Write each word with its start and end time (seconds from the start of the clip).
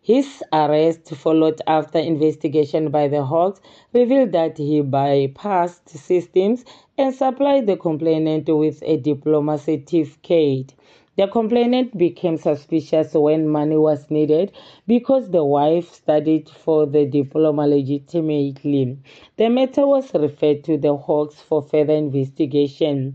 His 0.00 0.42
arrest 0.50 1.10
followed 1.14 1.60
after 1.66 1.98
investigation 1.98 2.88
by 2.88 3.08
the 3.08 3.22
Hawks 3.22 3.60
revealed 3.92 4.32
that 4.32 4.56
he 4.56 4.80
bypassed 4.80 5.90
systems 5.90 6.64
and 6.96 7.14
supplied 7.14 7.66
the 7.66 7.76
complainant 7.76 8.48
with 8.48 8.82
a 8.86 8.96
diploma 8.96 9.58
certificate. 9.58 10.72
The 11.16 11.28
complainant 11.28 11.98
became 11.98 12.38
suspicious 12.38 13.12
when 13.12 13.46
money 13.46 13.76
was 13.76 14.10
needed 14.10 14.52
because 14.86 15.28
the 15.28 15.44
wife 15.44 15.92
studied 15.92 16.48
for 16.48 16.86
the 16.86 17.04
diploma 17.04 17.66
legitimately. 17.66 18.96
The 19.36 19.50
matter 19.50 19.86
was 19.86 20.14
referred 20.14 20.64
to 20.64 20.78
the 20.78 20.96
Hawks 20.96 21.42
for 21.42 21.60
further 21.60 21.92
investigation. 21.92 23.10